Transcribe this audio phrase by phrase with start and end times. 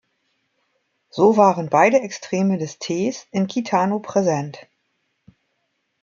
[1.11, 4.65] So waren beide Extreme des Tees in Kitano präsent.